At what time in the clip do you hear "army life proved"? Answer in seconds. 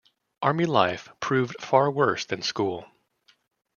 0.41-1.61